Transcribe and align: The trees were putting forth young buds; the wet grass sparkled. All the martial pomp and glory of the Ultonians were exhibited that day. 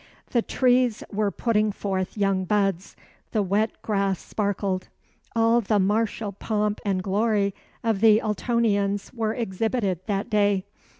The 0.31 0.41
trees 0.41 1.03
were 1.11 1.29
putting 1.29 1.71
forth 1.71 2.17
young 2.17 2.43
buds; 2.43 2.95
the 3.33 3.43
wet 3.43 3.79
grass 3.83 4.17
sparkled. 4.17 4.87
All 5.35 5.61
the 5.61 5.77
martial 5.77 6.31
pomp 6.31 6.81
and 6.83 7.03
glory 7.03 7.53
of 7.83 8.01
the 8.01 8.19
Ultonians 8.19 9.13
were 9.13 9.35
exhibited 9.35 9.99
that 10.07 10.27
day. 10.27 10.65